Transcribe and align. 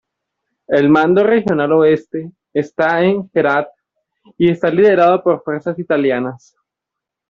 El 0.65 0.89
Mando 0.89 1.23
Regional 1.23 1.73
Oeste 1.73 2.31
está 2.55 3.03
en 3.03 3.29
Herat 3.35 3.67
y 4.35 4.49
está 4.49 4.71
liderado 4.71 5.21
por 5.21 5.43
fuerzas 5.43 5.77
italianas. 5.77 6.57